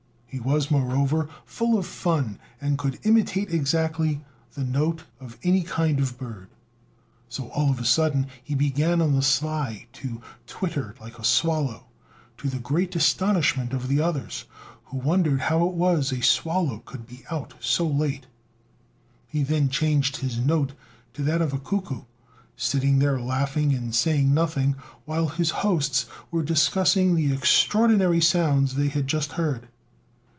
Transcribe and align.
He 0.31 0.39
was, 0.39 0.71
moreover, 0.71 1.27
full 1.45 1.77
of 1.77 1.85
fun, 1.85 2.39
and 2.61 2.77
could 2.77 2.99
imitate 3.03 3.49
exactly 3.53 4.23
the 4.53 4.63
note 4.63 5.03
of 5.19 5.37
any 5.43 5.61
kind 5.61 5.99
of 5.99 6.17
bird; 6.17 6.47
so 7.27 7.49
all 7.49 7.69
of 7.69 7.79
a 7.81 7.85
sudden 7.85 8.27
he 8.41 8.55
began 8.55 9.01
on 9.01 9.13
the 9.13 9.21
sly 9.23 9.87
to 9.91 10.21
twitter 10.47 10.95
like 11.01 11.19
a 11.19 11.25
swallow, 11.25 11.87
to 12.37 12.47
the 12.49 12.59
great 12.59 12.95
astonishment 12.95 13.73
of 13.73 13.89
the 13.89 13.99
others, 13.99 14.45
who 14.85 14.97
wondered 14.99 15.41
how 15.41 15.67
it 15.67 15.73
was 15.73 16.13
a 16.13 16.21
swallow 16.21 16.79
could 16.85 17.05
be 17.05 17.25
out 17.29 17.53
so 17.59 17.85
late. 17.85 18.27
He 19.27 19.43
then 19.43 19.67
changed 19.67 20.15
his 20.17 20.39
note 20.39 20.71
to 21.13 21.23
that 21.23 21.41
of 21.41 21.51
a 21.51 21.59
cuckoo, 21.59 22.03
sitting 22.55 22.99
there 22.99 23.19
laughing 23.19 23.73
and 23.75 23.93
saying 23.93 24.33
nothing, 24.33 24.77
while 25.03 25.27
his 25.27 25.49
hosts 25.49 26.05
were 26.31 26.41
discussing 26.41 27.15
the 27.15 27.33
extraordinary 27.33 28.21
sounds 28.21 28.75
they 28.75 28.87
had 28.87 29.07
just 29.07 29.33
heard. 29.33 29.67